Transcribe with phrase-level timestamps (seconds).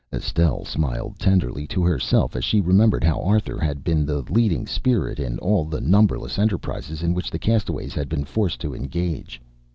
[0.11, 5.19] Estelle smiled tenderly to herself as she remembered how Arthur had been the leading spirit
[5.19, 9.39] in all the numberless enterprises in which the castaways had been forced to engage.